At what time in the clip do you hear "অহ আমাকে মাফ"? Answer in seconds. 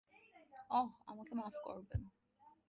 0.69-1.55